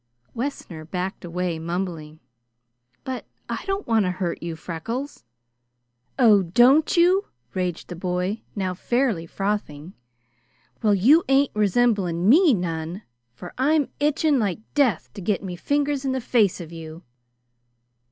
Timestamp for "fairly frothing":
8.73-9.93